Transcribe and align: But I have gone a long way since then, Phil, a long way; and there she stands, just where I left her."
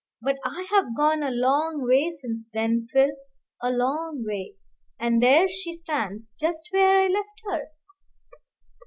But 0.19 0.37
I 0.43 0.65
have 0.71 0.97
gone 0.97 1.21
a 1.21 1.29
long 1.29 1.83
way 1.87 2.09
since 2.09 2.49
then, 2.51 2.87
Phil, 2.91 3.11
a 3.61 3.69
long 3.69 4.23
way; 4.27 4.55
and 4.99 5.21
there 5.21 5.47
she 5.47 5.75
stands, 5.75 6.33
just 6.33 6.69
where 6.71 7.01
I 7.03 7.07
left 7.07 7.41
her." 7.51 7.67